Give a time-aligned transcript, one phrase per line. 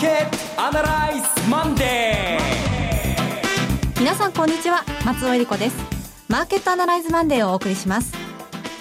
[0.00, 5.76] マーケットアナライズマンデー皆さんこんにちは松尾英里子です。
[6.26, 8.14] マーケットアナライズマンデーをお送りします。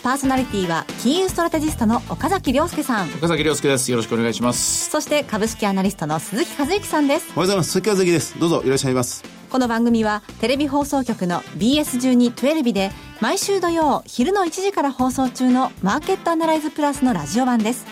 [0.02, 3.10] パーソナリティは金融ストラテジストの岡崎良介さん。
[3.10, 3.92] 岡崎良介です。
[3.92, 4.90] よろしくお願いします。
[4.90, 7.26] そして株式アナリストの鈴木一之さんです。
[7.26, 7.72] おはようございます。
[7.72, 8.40] 鈴木一之です。
[8.40, 9.26] どうぞいらっしゃいます。
[9.50, 17.86] この番組はテレビ放送局の BS12-12 で毎週土曜昼の1時から放送中のマーケットアナライズプラスのラジオ版です。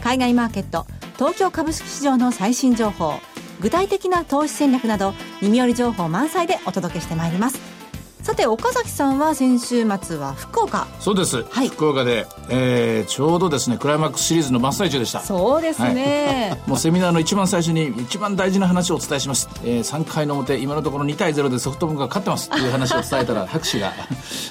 [0.00, 0.86] 海外マーケット
[1.18, 3.14] 東京株式市場の最新情報
[3.60, 7.77] 具体的な投資戦略など耳寄り情報満載でお届けしてまいります。
[8.28, 10.86] さて岡崎さんは先週末は福岡。
[11.00, 15.20] そうです、はい、福岡で、えー、ちょうどですねクライマックスシリーズの真っ最中でした。
[15.20, 22.50] そうですね、はい、 もうセミナーの一番最初に一番大事な話をお伝えします、えー、3回の表今のところ2対0でソフトバンクが勝ってます。
[22.50, 23.94] っていう話を伝えたら 拍手が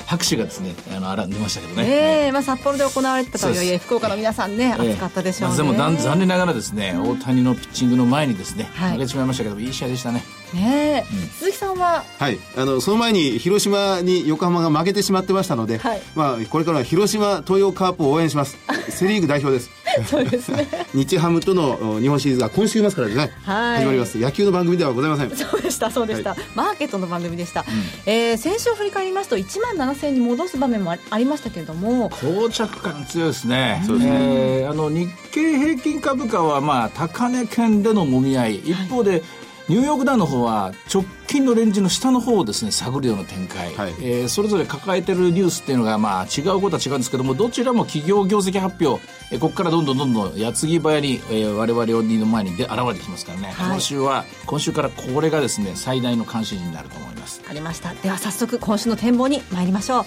[0.07, 1.87] 拍手がですねあのあら出ましたけどね。
[1.87, 12.03] えー、まあ、札幌で行われてたとはいえ福岡の皆さんね、熱かったでしょうね、まあ、でも残念ながらですね、大谷のピッチングの前にですね、負けてしまいましたけどいい試合でしたねねえ、うん、鈴木さんは？
[12.19, 12.39] はい。
[12.55, 18.57] あのその前に広島に横浜が負けてしまってましたので、はい、まあこれからは広島東洋カープを応援します。
[18.89, 19.69] セ・リーグ代表です。
[20.05, 20.67] そうですね。
[20.93, 24.17] 日ハムとの日本シリーズが今週末からですね、はい、始まります。
[24.17, 25.35] 野球の番組ではございません。
[25.35, 32.09] そうでしたそうでした、はい、マーケットの番組でした、うん、えー、先週を振り返りますと1万7000円に戻す場面もありましたけれども。
[32.09, 38.55] 膠着感強いですね、そうですね、えー、あの日経平均株価はまあ高値圏でのもみ合い。
[38.57, 39.23] 一方で、
[39.69, 57.41] ニューヨークダウの方は直近のレンジの下の方をですね探るような展開、はい、えー、それぞれ抱えてるニュースっていうのがまあ違うことは違うんですけどもどちらも企業業績発表、えー、ここからどんどんどんどん矢継ぎ早に、えー、我々の前にで現れてきますからね、はい、今週は今週からこれがですね最大の関心になると思います。
[57.49, 57.93] ありました。
[57.93, 60.05] では早速今週の展望に参りましょう。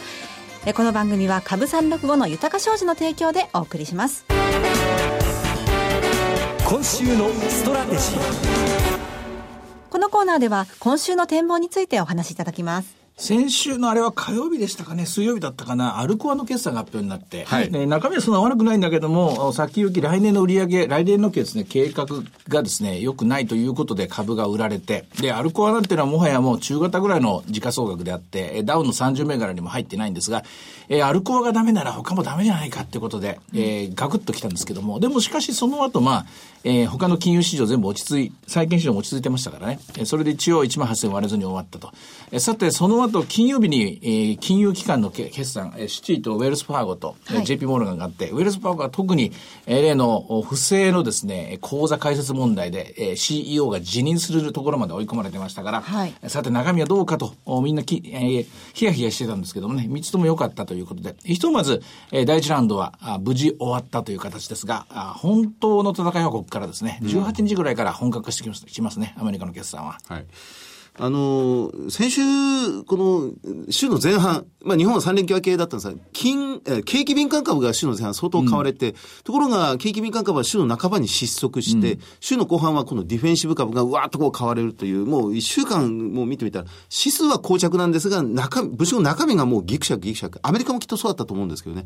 [0.65, 4.25] えこの番組は株三六五の豊か商事の提供でお送りします。
[6.67, 8.90] 今週のストラテジー
[9.91, 13.01] このコーナーでは今週の展望についてお話しいただきます。
[13.21, 22.07] 先週のあれは火曜日でしたかね、水曜日だったかな、アルコアの決算が発表になって、はい、中身はそんな悪くないんだけども、先行き来年の売り上げ、来年のですね、計画
[22.49, 30.43] がですね、良くないということで株が売られて、で、アルコアなんていうのはもはやもう中型ぐらいの時価総額であって、ダウンの30銘柄にも入ってないんですが、
[30.89, 36.27] えー、アルコアがダメなら他もダメじゃないかってことで、えー、ガクッときたんですけども、でもしかしその後、まあ、
[36.65, 39.79] えー、他の金融市場全部落ち着い、債券市場も落ち着いてましたからね。
[40.05, 41.93] それで一応1万8000割れずに終わったと。
[42.31, 49.33] えー、さて、その後、金曜日に、えー、金融機関の決算、えー、シティとウェルスファーゴと、はい、JP モルガンがあって、ウェルスファーゴは特に、
[49.67, 61.83] えー、例の不正のですね、口座開設問題で、えー、CEO が辞任するところまで追い込まれてましたから、はい、さて中身はどうかと、みんなき、えー、ヒヤヒヤしてたんですけどもね、3つとも良かったということで、ひとまず、
[62.13, 67.09] えー、第1ラウンドはあ無事終わったという形ですが、あ本当の戦いはここからですね、うん。
[67.09, 69.99] 18日ぐらいから本格化してきますね、アメリカの決算は。
[70.07, 70.27] はい
[70.99, 72.21] あの、先週、
[72.85, 90.39] この週の前半、まあ日本は3連休明けだったんですが、金、え景気敏感株が週の前半相当買われて、うん、ところが景気敏感株は週の半ばに失速して、うん、週の後半はこのディフェンシブ株がうわーっとこう買われるという、もう1週間も見てみたら、指数は膠着なんですが、中、部署の中身がもうギクシャクギクシャク。
[90.43, 91.85] アメリカもきっとそうだったと思うんですけどね。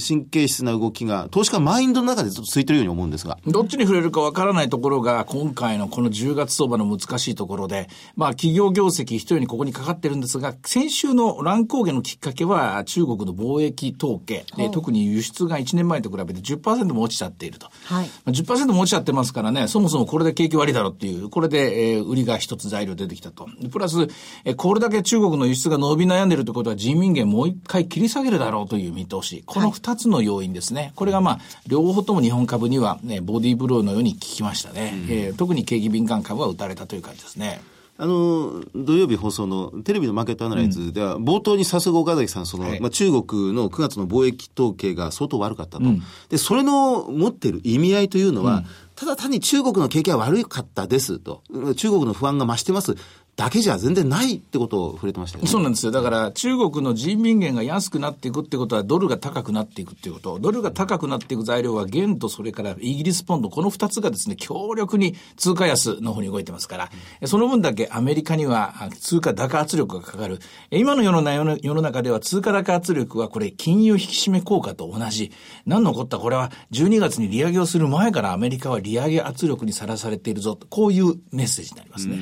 [0.00, 3.38] 神経質な動きが、投資家マインドの中でずっと続いてるように思うんですが。
[3.46, 17.68] どっちに触れるかわからないところが、今回のこの10月相場の難しいところで、まあ企業業績一重にここにかかってるんですが、先週の乱高下のきっかけは中国の貿易統計、で特に輸出が1年前と比べて10%も落ちちゃっていると。
[17.84, 23.48] はい、10%も落ちちゃってますからね、そもそもこれで景気悪いだろうっていう、これで、えー、売りが一つ材料出てきたと。
[23.70, 24.08] プラス、
[24.44, 29.42] えー、これだけ中国の輸出が伸び悩んでるってことは人民元もう一回切り下げるだろうという見通し。
[29.46, 30.92] この二つの要因ですね。
[30.94, 34.92] これがまあ、両方とも日本株にはね、ボディーブローのように効きましたね。
[34.94, 37.60] うん、えー、特に景気敏感株は打たれたという感じですね。
[37.98, 45.84] あの、土曜日放送のテレビのマーケットアナライズでは、冒頭に早速岡崎さん、その、はい、まあ、中国の9月の貿易統計が相当悪かったと。
[45.84, 51.42] うん、で、それの持っている意味合いというのは、うんただ単に中国の景気は悪かったですと。
[51.76, 52.94] 中国の不安が増してます。
[53.34, 55.50] だけじゃ全然ないってことを触れてましたよね。
[55.50, 55.90] そうなんですよ。
[55.90, 60.38] だから中国の人民元が安くなっていくってことはドルが高くなっていくっていうこと。
[60.38, 66.90] ドルが高くなっていく材料は元とそれからイギリスポンド、この二つがですね、強力に通貨安の方に動いてますから、
[67.22, 70.38] うん、その分だけアメリカには通貨高圧力がかかる。
[70.70, 71.22] 今の世の
[71.62, 75.32] 世の中では通貨高圧力はこれ金融引き締め効果と同じ。
[75.64, 76.18] 何のこった？
[76.18, 80.58] これは12月に利上げをする前からアメリカは利上げ圧力にさらされているぞ。
[80.68, 82.18] こういうメッセージになりますね。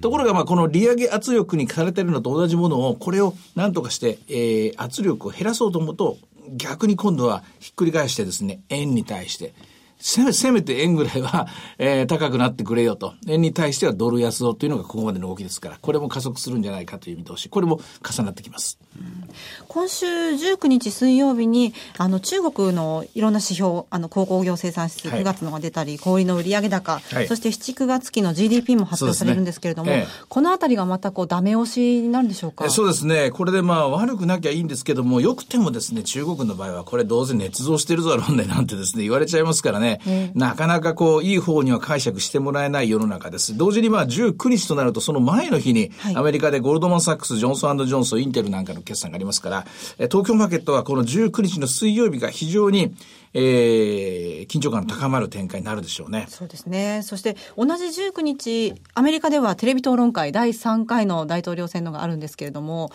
[0.00, 6.16] ところがまあこの利上げ圧力にかれてるのと同じものを、これを何とかして、えー、圧力を減らそうと思うと、
[6.56, 9.52] 逆に今度はひっくり返してですね、円に対して、
[9.98, 11.46] せめせめて円ぐらいは、
[11.78, 13.14] えー、高くなってくれよと。
[13.26, 17.48] 円に対してはドル安をというのがここまでの動きですから、これも加速するんじゃないかという見通し。
[17.48, 18.78] これも重なってきます。
[19.68, 32.68] 今週19日水曜日に、あの、中国のいろんな指標、あの、鉱工業生産指数9月のが出たり、はい、小売の売上高、はい、そして7、9月期の GDP も発表されるんですけれども、ねええ、このあたりがまたこう、ダメ押しになるんでしょうか？
[32.70, 33.30] そうですね。
[33.30, 43.56] これでまあ、悪くなきゃいいんですけども、よくてもですね、中国の場合は、これどうせ捏造してるぞろうね、なんてですね、言われちゃいますからね、え、なかなかこう、いい方には解釈してもらえない世の中です。
[43.56, 49.66] 同時にまあ、19日となると、その前の日に、アメリカでゴールドマンサックス、ジョンソンジョンソン、インテルなんかの決算がありますから、
[50.08, 52.94] 東京マーケットはこの19日の水曜日が非常に、
[53.34, 56.26] えー、緊張感の高まる展開になるでしょうね。
[56.28, 57.02] そうですね。
[57.02, 62.90] そして同じ19日、アメリカではテレビ討論会第3回の大統領選のがあるんですけれども、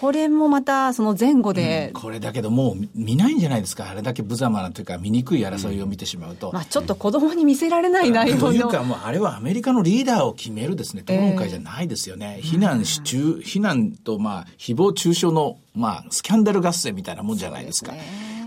[0.00, 3.88] これもまたその前後で、うん、これだけどもう見ないんじゃないですか。
[3.90, 11.02] あれだけ無様なというか見くい争いを見てしまうと、うん、まあ、ちょっと子供に見せられない内容の、というかもうあれはアメリカのリーダーを決めるですね。
[11.02, 17.92] 討論会じゃないですよね、えー、非難し中非難とまあ誹謗中傷のまあスキャンダル合戦みたいなもんじゃないですか。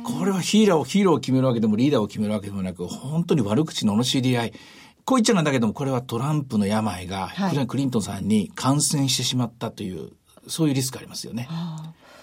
[0.04, 4.54] これはヒーラーをヒーローを決めるわけでもリーダーを決めるわけでもなく本当に悪口の罵り合い。
[5.04, 10.12] こう言っちゃなんだけども、これはトランプの病が、はい、クリントンさんに感染してしまったという、
[10.48, 11.48] そういうリスクありますよね。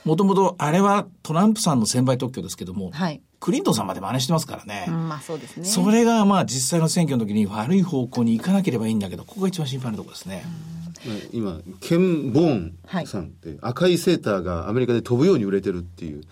[0.04, 4.86] もともとあれはトランプさんの専売特許ですけども、はい、クリントンさんまで真似してますからね。
[4.88, 5.64] うん、まあそうですね。
[5.64, 10.44] それがまあ実際の選挙の時に悪い方向に行かなければいいんだけど、ここが一番心配なところですね。
[11.32, 16.22] 今、ケン・ボーンさんって、赤いセーターがアメリカで飛ぶように売れてるっていう。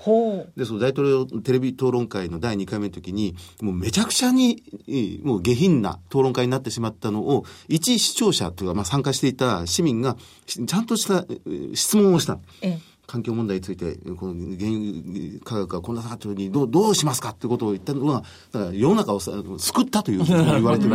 [0.56, 4.62] で、その大統領テレビ討論会の第2回目の時に、もうめちゃくちゃに、
[5.22, 10.16] もう下品な討論会になってしまったのを、一視聴者というか、まあ参加していた市民が、
[10.46, 11.24] ちゃんとした
[11.74, 12.38] 質問をした。
[12.62, 20.94] ええ環境問題について、この原油価格がこんな下がったにどう、どうしますかってことを言ったのは、だから世の中を救ったというふうに言われてる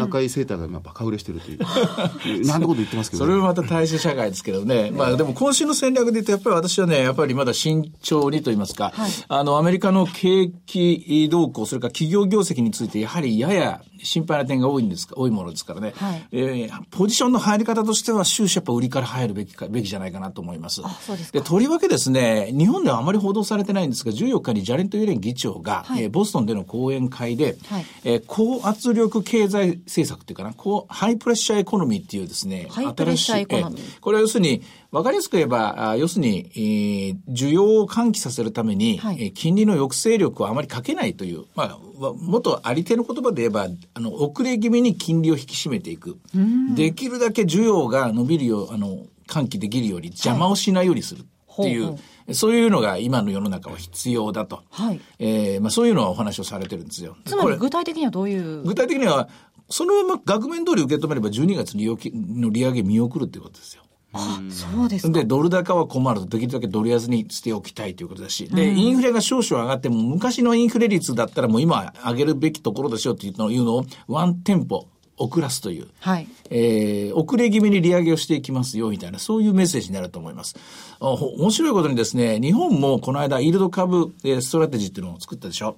[0.00, 1.58] 赤いセーターが今バカ売れしてるという。
[2.46, 4.90] なんてこと言ってますけど、ね、それはまた大衆社会ですけどね。
[4.90, 15.92] まあでも今週の戦略で言うと、やっぱり私はね、やっぱりまだ慎重にと言いますか、はい、あの、アメリカの景気動向、それから企業業績について、やはりやや心配な点が多いんですか、多いものですからね。
[15.96, 20.82] はい、えー、ポジションの入り方としては終始やっぱ売りから入るべきか、べきじゃないかなと思います。
[20.84, 34.00] あ、そうですで、とりわけですね、日本ではあまり報道されてないんですが、14日にジャネット・イエレン議長が、はい、えー、ボストンでの講演会で、はい、えー、高圧力経済政策っていうかな、こう、 high pressure economy っていうですね、 high pressure economy。
[34.00, 39.00] これは要するに、わかりやすく言えば、要するに、えー、需要を喚起させるために、
[39.34, 41.78] 金利の抑制力をあまりかけないという、まあ、
[42.12, 46.18] もっとあり手の言葉で言えば、あの、遅れ気味に金利を引き締めていく。
[46.74, 51.24] できるだけ需要が伸びるよう、あの、喚起できるように邪魔をしないようにするっ
[51.56, 51.96] ていう、は
[52.28, 54.62] い、そういうのが今の世の中は必要だと。
[54.68, 55.00] はい。
[55.18, 57.16] えー、まあそういうのはお話をされてるんですよ。
[57.24, 58.62] つまり具体的にはどういう？
[58.62, 59.30] 具体的には、
[59.70, 63.82] そのまま額面通り受け止めれば12月の利上げ見送るっていうことですよ。
[64.12, 80.56] あ、そうですで、ドル高は困ると、できるだけドル安にしておきたいということだし、で、インフレが少々上がっても、昔のインフレ率だったらもう今上げるべきところでしょうっていうのを、ワンテンポ遅らすという、はい、えー、遅れ気味に利上げをしていきますよ、みたいな、そういうメッセージになると思います。
[81.00, 85.76] 面白いことにですね、日本もこの間、イールド株ストラテジーっていうのを作ったでしょ。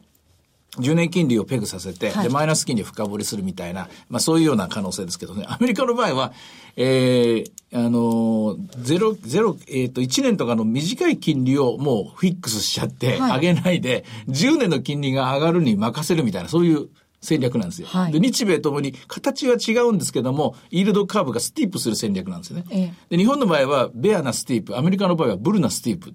[0.79, 5.45] 10年金利をペグさせて、はい、で、マイナス金利を深掘りするみたいな、まあそういうような可能性ですけどね。
[5.49, 6.33] アメリカの場合は、
[6.77, 16.89] えー、あの、ゼロ、ゼロ、えっ、ー、と、1年とかの短い金利をもうフィックスしちゃって、上げないで、10年の金利が上がるに任せるみたいな、そういう
[17.25, 17.89] 戦略なんですよ。
[17.89, 22.65] はい、で日米ともに形は違うんですけども、イールドカーブがスティープする戦略なんですよね。
[22.71, 26.15] ええ、で日本の場合はベアなスティープ、アメリカの場合はブルなスティープ。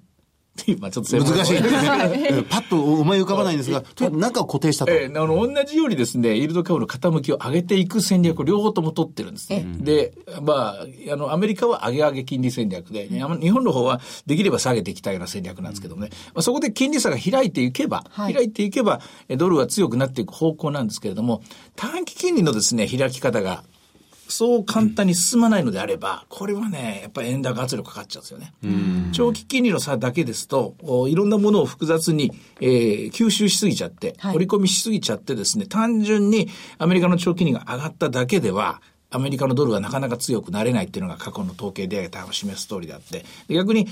[0.62, 1.58] っていう、まあちょっと難しい。
[2.50, 4.92] パッと思い浮かばないんですが、とにかく中を固定したと。
[4.92, 9.66] えー、あの、同じようにですね、イールドカーブの傾きを上げていく戦略を両方とも取ってるんですね。
[9.80, 16.10] で、まあ、あの、アメリカは上げ上げ金利戦略で、日本の方はできれば下げていきたいような戦略なんですけどね。
[16.34, 21.42] まあ、そこで金利差が開いていけば、はい、開いていけば、ドルは強くなっていく方向なんですけれども、
[21.76, 23.64] 短期金利のですね、開き方が
[24.32, 28.54] そう簡単に進まないのであれば、これはね、やっぱり円高圧力かかっちゃうんですよね。
[29.12, 30.76] 長期金利の差だけですと、
[31.10, 32.32] いろんなものを複雑に、
[32.62, 38.82] えー、吸収しすぎちゃって、はい、織り込みしすぎちゃってですね、単純にアメリカの長期金利が上がっただけでは、
[39.12, 43.88] アメリカのドルがなかなか強くなれないっていうのが過去の統計データを示す通りであって、逆に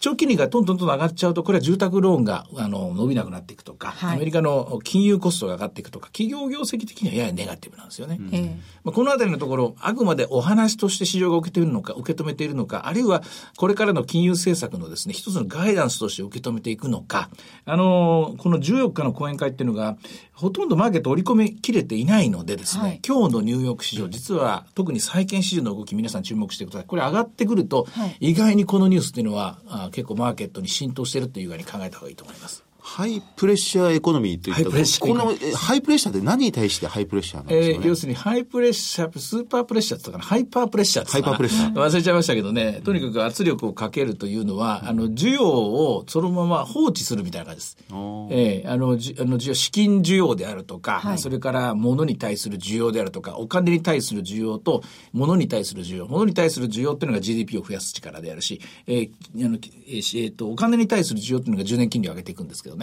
[0.00, 8.16] 長期金利がトントンと上がっちゃうと、これは住宅ローンが、あの、伸びなくなっていくとか、はい、アメリカの金融コストが上がっていくとか、企業業績的にはややネガティブなんですよね。
[8.18, 13.22] うん、まあ、このあたりのところ、あくまでお話として市場が受けているのか、受け止めているのか、あるいは、
[13.58, 17.28] これからの金融政策のですね、一つのガイダンスとして受け止めていくのか、
[17.66, 19.98] あの、この14日の講演会っていうのが、
[20.40, 26.86] ほとんどマーケット織り込み切れていないのでですね、はい今日のニューヨーク市場、実は特に債券市場の動き皆さん注目してください。
[26.86, 32.64] これ上がってくると、はい意外にこのニュースっていうのはあ結構マーケットに浸透してるっていうふうに考えた方がいいと思います。
[32.92, 35.06] ハイプレッシャーエコノミーといった high pressure。
[35.06, 37.76] エこのえ high pressure って何に対して high pressure なんでしょうね。
[37.76, 41.48] えー要するに high pressure、super pressure って言ったかな、 hyper pressure って言ったかな？
[41.48, 47.76] ハイパープレッシャ忘れちゃいましたけどね、とにかく圧力をかけるというのは、あの、需要をそのまま放置するみたいな感じです。
[47.88, 51.18] えーあの、じあの、需要、資金需要であるとか、はい。
[51.18, 54.82] それから物に対する需要であるとか、お金に対する需要と、
[55.12, 56.06] 物に対する需要。
[56.06, 59.10] 物に対する需要っていうのが GDP を増やす力であるし、えー
[59.46, 62.79] あの、えーしえーと、お金に対する需要っていうのが10年金利を上げていくんですけどね。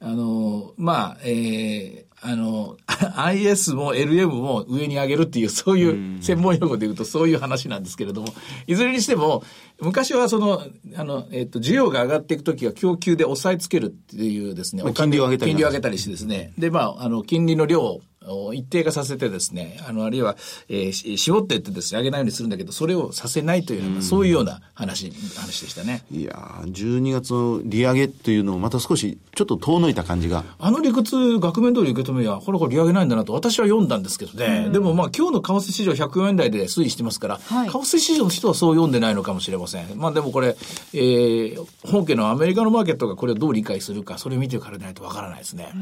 [0.00, 2.76] あの、まあ、えーあの、
[3.16, 8.28] IS も LM も上に上げるっていう、そういう専門用語で言うとそういう話なんですけれども、
[8.68, 9.42] いずれにしても、
[9.80, 10.62] 昔はその、
[10.96, 18.00] あの、えっ、と、需要が上がっていくときは供給で抑えつけるっていうですね、金利を上げたり金利を上げたりしてですね、で、まあ、あの、金利の量を
[18.54, 20.36] 一定化させてですね、あの、あるいは、
[20.68, 26.04] えーし絞っていってですね、上げないようにするんだけど、それをさせないというような、そういうような話、話でしたね。
[26.10, 30.44] いやー、12月の利上げというのをまた少しちょっと遠のいた感じが。
[30.58, 34.68] あの理屈、額面通り受け止めは、これこれ利上げないんだなと私は読んだんですけどね。
[34.70, 39.86] でもまあ今日の為替市場104円台で推移してますから、はい為替市場の人はそう読んでないのかもしれません。
[39.96, 40.56] まあでもこれ、
[40.92, 45.72] えー、本家のアメリカのマーケットがこれをどう理解するか、それを見てからないとわからないですね。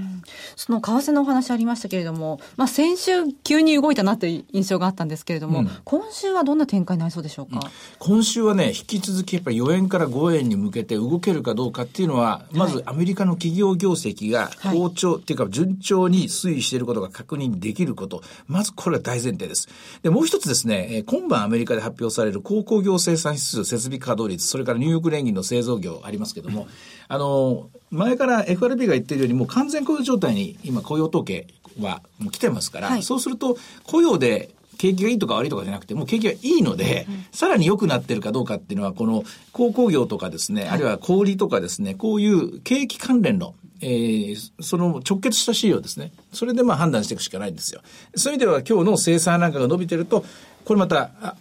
[0.56, 3.12] その為替のお話ありましたけれども、まあ、先週
[3.44, 7.60] 急に動いたなという印象があったんですけれども、今週はどんな展開になりそうでしょうか、
[7.99, 18.22] 今週はね、引き続きやっぱり4円から5円に向けて動けるかどうかっていうのは、まずアメリカの企業業績が好調、っていうか順調に推移していることが確認できること。
[18.46, 19.68] まずこれは大前提です。
[20.02, 26.68] で、もう一つですね、えー今晩アメリカで発表される鉱工業生産指数、設備稼働率、それからニューヨーク連銀の製造業ありますけども、
[27.08, 34.50] あの、前から FRB が言っているようにもう完全雇用状態に今雇用統計はもう来てますから、はいそうすると雇用で
[34.80, 46.12] 景気がいいとか悪いとかじゃなくて、もう景気がいいので、さらに良くなってるかどうかっていうのは、この鉱工業とかですね、あるいは小売とかですね、こういう景気関連の、えーその直結した資料ですね。
[46.32, 47.82] それでまあ判断していくしかないんですよ。
[48.14, 50.24] そういう意味では今日の生産なんかが伸びてると、
[50.64, 51.36] これまた、あ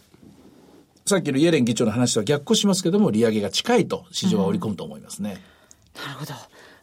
[1.06, 5.42] さっきのイエレン議長の話とは逆行しますけども、利上げが近いと市場は織り込むと思いますね。
[5.96, 6.34] なるほど。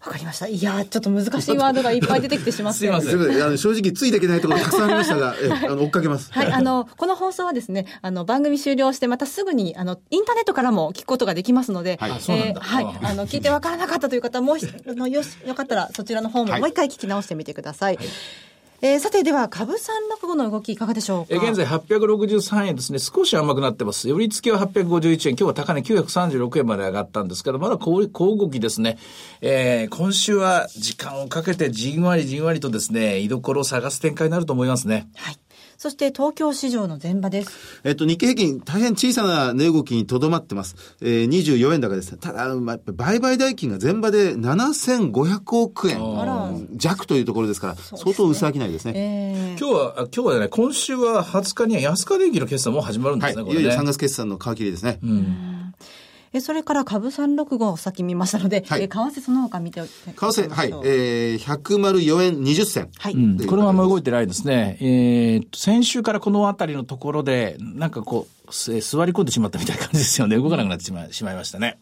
[0.07, 0.47] わかりました。
[0.47, 2.79] いやーちょっと難しい ワードがいっぱい出てきてしまって。
[2.79, 6.33] すいませんすみませんあの正直ついていけないところたくさんありましたが、 えあの追っかけます。
[6.33, 14.59] はい、あの、この放送はですね、あの、番組終了して、またすぐに、あの、インターネットからも聞くことができますので、はいあそうなんだはい、あの、聞いてわからなかったという方、もあ
[14.93, 17.99] の、よし、よかったら、そちらの方も、はいもう一回聞き直してみてください。
[18.83, 21.47] えーさて、では、株三六五の動きいかがでしょうか？
[21.47, 22.99] え現在863円ですね。
[22.99, 24.09] 少し甘くなってます。
[24.09, 25.35] 寄り付きは851円。
[25.35, 28.99] 今日は高値936円まで上がったんですけど、まだ小小動きですね。
[29.41, 35.09] えー今週は時間をかけてじんわりじんわりとですね、居所を探す展開になると思いますね。
[35.17, 35.39] はい。
[35.79, 37.51] そして、東京市場の前場です。
[37.85, 40.77] えっと、日経平均、大変小さな値動きにとどまってます。
[41.01, 42.17] えー、24円高です。
[42.17, 48.93] ただ、まあ、売買代金が前場で7500億円弱というところですから、相当薄商いですね。
[48.97, 53.35] えー今日は、あ今日はね、今週は20日には安川電機の決算も始まるんではい。
[53.35, 53.83] すね、いよいよこれね。
[53.83, 55.01] 3月決算の皮切りですね。
[56.37, 60.69] えそれから株三六五を先見ましたので、はいえ為替その他見て為為替、はい。
[60.85, 62.91] えー、104円20銭。
[62.99, 63.13] はい。
[63.15, 64.77] うんこのまま動いてないですね。
[64.81, 70.37] えーと先週からこのあたりのところで、なんかこう、す座り込んでしまったみたいな感じですよね。
[70.37, 71.79] 動かなくなってしまいしまいましたね。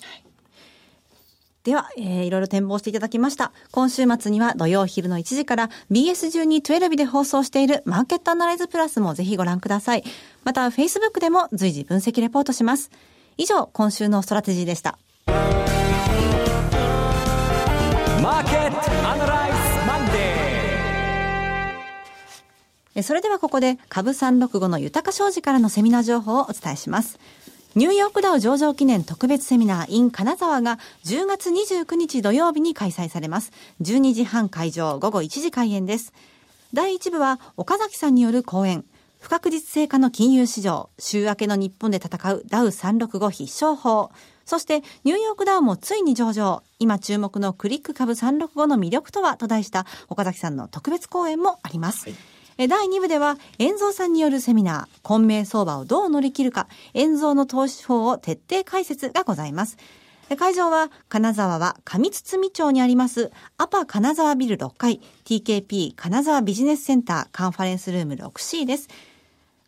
[1.64, 3.52] では、えーいろいろ展望していただきました。
[3.72, 10.04] 今週末には土曜昼の1時から BS1212 で放送しているマーケットアナライズプラスもぜひご覧ください。
[10.44, 12.90] また、Facebook でも随時分析レポートします。
[13.36, 14.98] 以上、今週のストラテジーでした。
[15.26, 20.12] マーケットアナライズマンデ
[22.94, 27.18] えーそれではここで株365の豊か商事からのセミナー情報をお伝えします。
[27.74, 33.50] ニューヨークダウ上場記念特別セミナー in 金沢が10月29日土曜日に開催されます。
[33.82, 36.12] 12時半会場、午後1時開演です。
[36.72, 38.84] 第1部は岡崎さんによる講演。
[39.24, 44.10] 不確実性化の金融市場、週明けの日本で戦うダウ365必勝法。
[44.44, 46.62] そして、ニューヨークダウもついに上場。
[46.78, 52.10] 今注目のクリック株365の魅力とはと題した岡崎さんの特別講演もあります。
[52.58, 59.78] え第2部では、遠蔵さんによるセミナー、混迷相場をどう乗り切るか、遠蔵の投資法を徹底解説がございます。
[60.28, 68.90] え会場は、金沢は上堤町にあります、アパ金沢ビル6階、TKP 金沢ビジネスセンターカンファレンスルーム 6C です。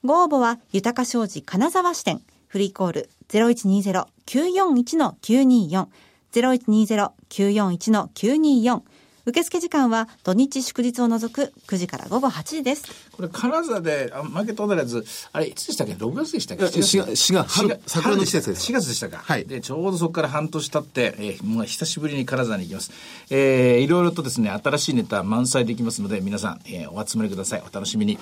[0.05, 5.87] ご応募は、豊か商事金沢支店、フリーコール0120-941-924、
[6.33, 8.81] 0120-941-924、
[9.29, 12.85] 受付時間は土日祝日を除く9時から午後8時です。
[13.11, 16.63] これ、金沢で、あマーケットアナライズ、あれ、いつでしたっけ ?6 月でしたっけ？
[16.63, 19.17] いや4月4月春桜の季節です4月でしたか？
[19.19, 22.93] はいで、ちょうどそこから半年経って、えーもう久しぶりに金沢に行きます。
[23.31, 27.63] えー、いろいろとですね、新しいネタ満載できますので、皆さん、えーお集まりください。
[27.69, 28.17] お楽しみに。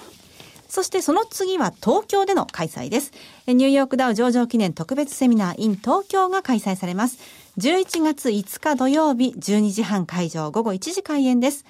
[0.69, 3.13] そしてその次は東京での開催です。
[3.47, 7.19] ニューヨークダウ上場記念特別セミナー in 東京が開催されます。
[7.59, 11.65] 11月5日土曜日12時半会場午後1時開演です。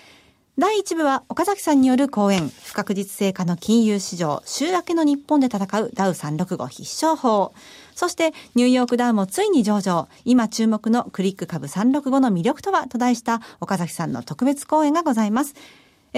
[0.57, 7.53] 第1部は岡崎さんによる講演、不確実性化の金融市場、週明けの日本で戦うダウ365必勝法。
[7.97, 12.87] そして、ニューヨークダウもついに上場、今注目のクリック株365の魅力とは？
[12.87, 15.55] と題した岡崎さんの特別講演がございます。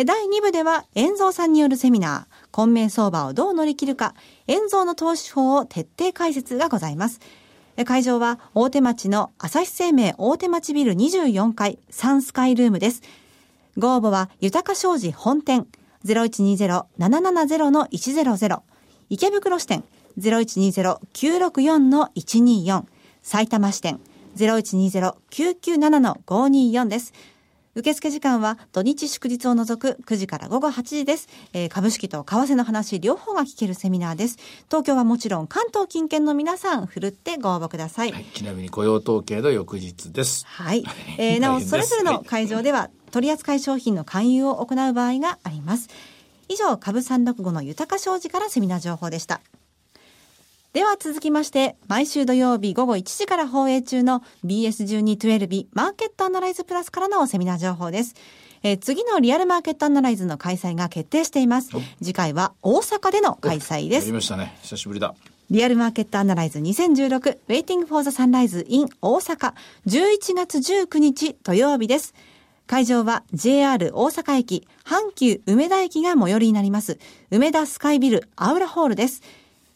[0.04, 4.14] 第2部では、遠蔵さんによるセミナー、混迷相場をどう乗り切るか、
[4.46, 7.18] 遠蔵の投資法を徹底解説がございます。
[7.86, 13.00] 会場は、大手町の朝日生命大手町ビル24階サンスカイルームです。
[13.78, 15.66] ご応募は、豊か商事本店。
[16.04, 18.60] 0120-770-100
[19.08, 19.82] 池袋支店。
[20.18, 22.84] 0120-964-124
[23.22, 23.98] 埼玉支店。
[24.36, 27.14] 0120-997-524です。
[27.76, 31.28] 受付時間は土日祝日を除く9時から午後8時です。
[31.52, 34.38] えー株式と為替の話両方が聞けるセミナーです。
[34.68, 38.12] 東京はもちろん関東近県の皆さん、ふるってご応募ください。
[38.12, 40.46] はい、ちなみに雇用統計の翌日です。
[40.46, 40.84] はい。
[41.18, 45.90] えーなお、それぞれの会場では、取扱い商品の勧誘を行う場合があります。
[46.48, 49.42] 以上、株365の豊か商事からセミナー情報でした。
[50.76, 58.14] では続きまして、毎週土曜日午後1時から放映中の BS1212 マーケットアナライズプラスからのセミナー情報です。
[58.62, 61.70] えー次のリアルマーケットアナライズの開催が決定しています。
[62.02, 64.12] 次回は大阪での開催ですやり。
[64.12, 64.54] ましたね。
[64.60, 65.14] 久しぶりだ。
[65.48, 69.54] リアルマーケットアナライズ2016 Waiting for the Sunrise in 大阪
[69.86, 72.12] 11月19日土曜日です。
[72.66, 76.98] 会場は JR 大阪駅、阪急梅田駅が最寄りになります。
[77.30, 79.22] 梅田スカイビルアウラホールです。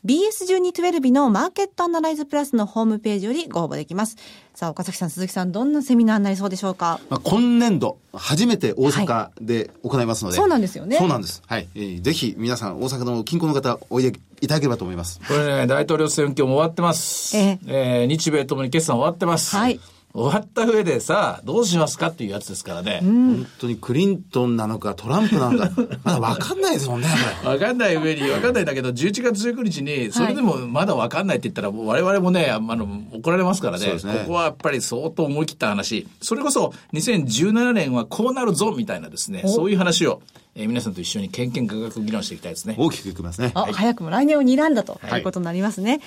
[0.06, 4.16] BS1212 のマーケットアナライズプラスのホームページよりご応募できます。
[4.54, 7.00] さあ、岡崎さん、鈴木さん、どんなセミナーになりそうでしょうか？
[7.10, 11.42] まあ、今年度、初めて大阪で行いますので、そうなんですよねそうなんです。
[11.46, 11.68] はい。
[11.74, 15.20] えーぜひ皆さん、大阪の近郊の方、おいでいただければと思います。
[15.28, 17.36] これね、大統領選挙も終わってます。
[17.36, 19.54] ええー日米ともに決算終わってます。
[19.56, 19.78] はい
[20.12, 22.98] 終わった上でさ、どうしますかっていうやつですからね。
[23.02, 25.70] 本当にクリントンなのか、トランプなのか、
[26.02, 27.06] まだわかんないですもんね、
[27.42, 27.52] これ。
[27.54, 33.86] わかんない上に、わかんないんだけど、11月19日に、それでもまだわかんないって言ったら、我々もね、あの、怒られますからね。
[33.86, 36.08] ねここはやっぱり相当思い切った話。
[36.20, 40.22] それこそ、2017年はこうなるぞ、みたいなですね、そういう話を、
[40.56, 42.74] えー皆さんと一緒にけんけんががく議論していきたいですね。
[42.76, 43.52] 大きくいきますね。
[43.54, 46.00] あ、早くも来年を睨んだとはいいうことになりますね。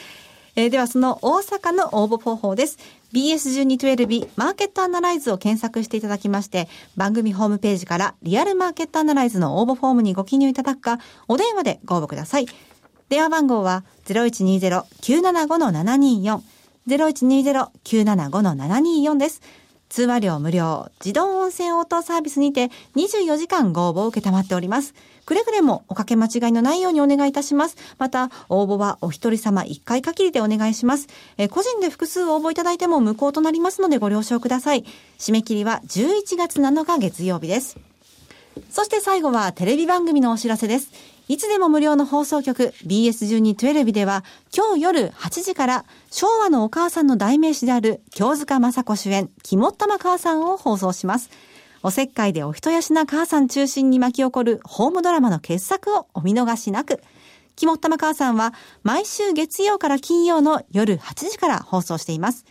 [0.55, 2.77] えーではその大阪の応募方法です。
[3.13, 12.47] BS1212 マーケットアナライズを検索していただきまして、番組ホームページからリアルマーケットアナライズの応募フォームにご記入いただくか、お電話でご応募ください。
[13.09, 16.39] 電話番号は0120-975-724、
[16.87, 19.41] 0120-975-724です。
[19.93, 24.95] 通話料無料、自動音声応答サービスにて24時間ご応募を受けたまっております。
[25.23, 27.77] くれぐれもおかけ間違いのないようにお願いいたします。
[27.99, 31.09] また、応募はお一人様一回限りでお願いします。
[31.37, 34.83] え個人で複数応募いただいても無効となりますのでご了承ください。
[35.19, 37.77] 締め切りは11月7日月曜日です。
[38.71, 40.89] そして最後はテレビ番組のお知らせです。
[41.29, 51.29] いつでも無料の放送局 BS1212 では今日夜8時から昭和のお母さんの代名詞である京塚雅子主演肝っ玉母さんを放送します。
[51.81, 57.01] おせっかいでお人よしな母さん中心に巻き起こるホームドラマの傑作をお見逃しなく。
[57.55, 62.45] 肝っ玉母さんは毎週月曜から金曜の夜8時から放送しています。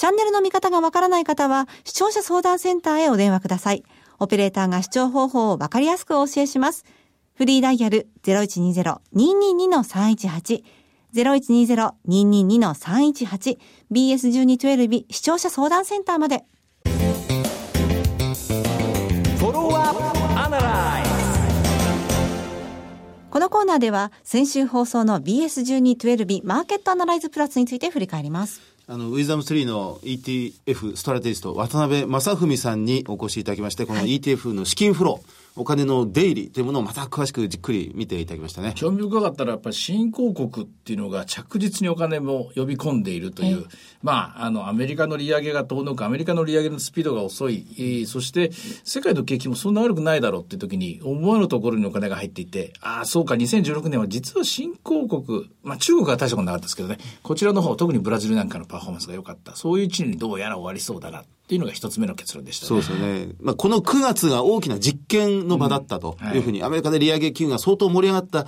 [0.00, 3.84] チャンネルの見方がわからない方は、視聴者相談センターへお電話ください。
[4.18, 6.86] オペレーターが視聴方法をわかりやすくお教えします。
[7.40, 10.62] フリーダイヤル0120-222-318
[11.14, 13.58] 0120-222-318
[13.90, 16.44] BS1212 視聴者相談センターまで。
[23.30, 28.60] このコーナーでは先週放送の BS1212 マーケットアナライズプラスについて振り返ります。
[28.86, 38.72] あの、ウィズダム3の ETF ストラテジスト、渡辺正文さんにお越しいただきまして、この ETF の資金フロー、お金の出入りというものをまた詳しくじっくり見ていただきましたね。
[38.76, 43.66] 興味深かったらやっぱり新興国っていうのが着実にお金も呼び込んでいるという、
[44.02, 48.50] まあ、あの、アメリカの利上げが遠のく、アメリカの利上げのスピードが遅い、えーそして
[48.84, 59.54] 世界の景気もそんな悪くないだろうっていう時に思わぬところにお金が入っていて、ああ、そうか、2016年は実は新興国、まあ中国は大したことなかったですけどね、こちらの方、特にブラジルなんかのパフォーマンスが良かった。
[59.56, 61.24] そういう一年にどうやら終わりそうだな。
[61.50, 63.34] っていうのが一つ目の結論でした、ね、そうですよね。
[63.40, 68.46] まあ、この9月が大きな実験の場だったというふうに、アメリカで利上げ機運が相当盛り上がった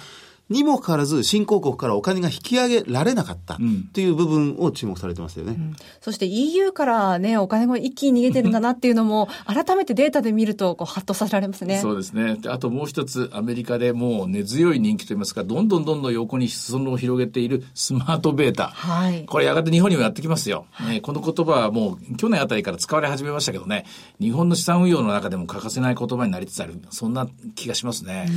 [0.53, 3.59] にもかかわらず、新興国からお金が引き上げられなかった
[3.93, 5.53] という部分を注目されてますよね。
[5.53, 11.79] うん、そして EU からね、お金が一気に逃げてるんだなっていうのも、改めてデータで見ると、こう、ハッとさせられますね。
[11.81, 12.39] そうですね。
[12.47, 18.69] あともう一つ、アメリカでもう根強い人気といいますか、どんどんどんどん横に裾野を広げているスマートベータ。
[18.69, 19.25] はい。
[19.27, 20.67] これやがて日本にもやってきますよ。
[20.71, 23.87] はい、この言葉はもう去年あたりから使われ始めましたけどね、
[24.21, 28.29] 日本の資産運用の中でも欠かせない言葉になりつつある、そんな気がしますね。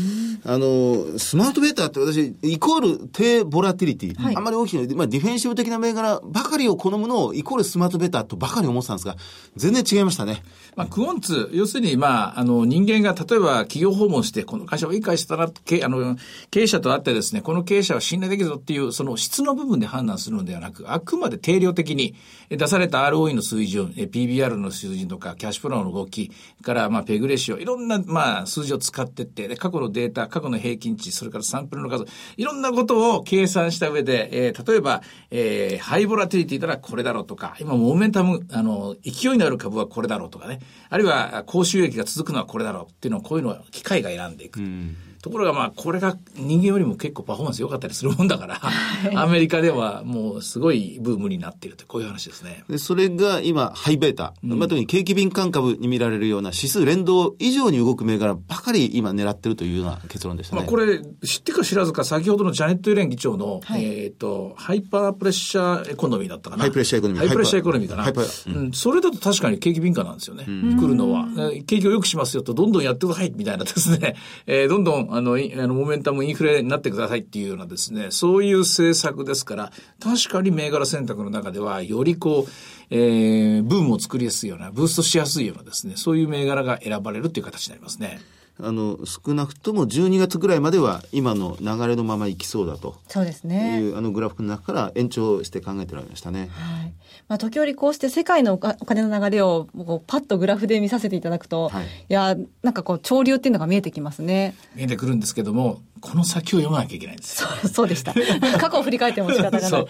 [0.46, 9.16] あの、スマートベータって私、イコールル低ボラティリティ、はい、あんまり大きな、まあ、ディフェンシブ的な銘柄ばかりを好むのをイコールスマートベータとばかり思ってたんですが、
[9.56, 10.44] 全然違いましたね。
[10.76, 16.16] まあ、クオンツ、要するに、まあ、あの、人間が例えば企業訪問して、この会社をいい会社だな、けあの、
[16.52, 22.16] 経営者と会ってですね、この経営者は信頼できるぞっていう、その質の部分で判断するのではなく、あくまで定量的に
[22.50, 32.06] 出された ROE の水準、PBR の水準とか、キャッシュフローの動きから、まあ、ペグレシオ、いろんな、まあ、数字を使ってって、過去のデータ、過去の平均値、それからサンプルの数、
[32.38, 44.60] いろんなことを計算した上で、えー、例えば、えー、ハイボラティリティならこれだろうとか、今モーメンタム、あの、勢いのある株はこれだろうとかね、あるいは高収益が続くのはこれだろうっていうのを、こういうのを機械が選んでいく。
[44.60, 44.98] うん。
[45.26, 48.62] ところがまあ、これが人間よりも結構パフォーマンス良かったりするもんだから、
[49.20, 52.64] アメリカではもうすごいブームになっていると、こういう話ですね。
[52.70, 60.62] で、それが今、 high beta、うん、まあ、特に景気敏感株に見られるような指数連動以上に動く銘柄ばかり今狙ってるというような結論でしたね。
[60.62, 66.62] まあ、これ、知ってか知らずか、先ほどのジャネット・イエレン議長の、はい、えっ、ー、と、 hyper pressure economy だったかな。
[66.62, 67.26] ハイプレッシャーエコノミー。
[67.26, 68.60] ハイプレッシャーエコノミーかな。
[68.60, 70.46] うん、それだと確かに景気敏感なんですよね。
[70.48, 71.26] うん、来るのは。
[71.66, 74.16] 景気を良くしますよと、どんどんやってください、みたいなですね。
[74.46, 82.52] えー、どんどん、あの、あのモ、メンタムインフレになってくださいっていうようなですね、そういう政策ですから、確かに銘柄選択の中では、よりこう、
[82.90, 88.20] えー、ブームを作りやすいような、ブーストしやすいようなですね、そういう銘柄が選ばれるという形になりますね。
[88.58, 96.50] あの少なくとも12月ぐらいまでは今の流れのままいきそうだとそうですねいうあのグラフの中から延長して考えてられましたね。
[96.52, 96.94] はい
[97.28, 104.56] まあ、時折こうして世界のお金の流れをこうパッとグラフで見させていただくと、はい、いやなんかこう潮流っていうのが見えてきますね。
[104.76, 108.14] 見えてくるんですけどもこの先を読まなきゃいけないんですそうそうでした。
[108.60, 109.70] 過去を振り返っても仕方がない。
[109.70, 109.88] そう。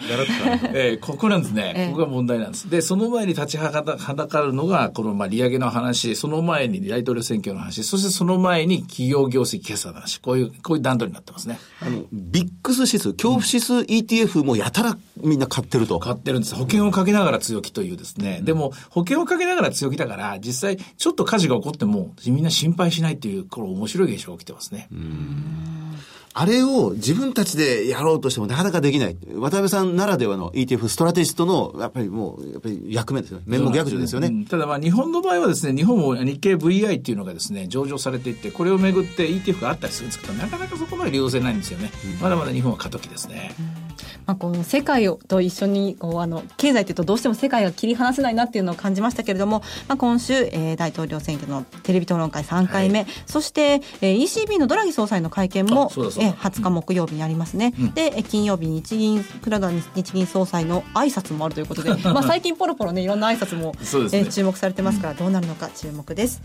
[0.72, 1.72] えー、ここなんですね。
[1.76, 2.70] えー、ここが問題なんです。
[2.70, 11.58] で、その前に立ちはだかるのが、この、まあ、利上げの話、その前に大統領選挙の話、そしてその前に企業業績決算の話、こういう、こういう段取りになってますね。
[11.80, 15.98] あの、ビックス指数、恐怖指数 ETF もやたらみんな買ってると。
[15.98, 16.54] 買ってるんです。
[16.54, 18.36] 保険をかけながら強気というですね。
[18.40, 24.88] うん、でも、保険をかけながら強気だから、実際、ちょっと火事が起こっても、みんな心配しないっていう、この面白い現象が起きてますね。
[24.92, 25.95] うん
[26.38, 29.16] あれを自分たちでやろうとしてもなかなかできない。
[29.36, 33.44] 渡辺さんならではの ETF ストラテジストの、やっぱりもう、やっぱり役目ですよね。
[33.46, 34.28] 面目逆女ですよね。
[34.28, 41.90] うん、ただまあ日本の場合はですね、日本も日経 VI っていうのがですね、上場されていて、これをめぐって ETF があったりするんですけど、なかなかそこまで利用せないんですよね。
[42.04, 43.54] うん、まだまだ日本は過渡期ですね。
[43.58, 43.85] うん
[44.26, 63.78] まあ、この世界と一緒にこうあの経済というとどうしても世界が切り離せないなっていうのを感じましたけれども、まあ、今週、えー、大統領選挙のテレビ討論会3回目、はい、そして、えー、ECB のドラギ総裁の会見もえー、20日木曜日にありますね、うん、で金曜日日銀黒田日銀総裁の挨拶もあるということで、 まあ、最近ポロポロねいろんな挨拶も、ね。
[64.12, 66.42] えー、注目されてますからどうなるのか注目です。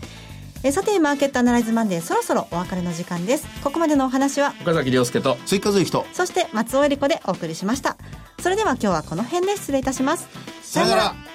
[0.64, 3.46] えさてマーケットアナライズマンデーそろそろお別れの時間です。
[3.64, 6.06] ここまでのお話は岡崎亮介と追加随と。
[6.12, 7.96] そして松尾恵理子でお送りしました。
[8.40, 10.28] それでは今日はこの辺で失礼いたします。
[10.62, 11.32] さよなら。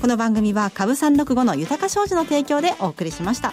[0.00, 3.52] この番組は株三六五の豊か商事の提供でお送りしました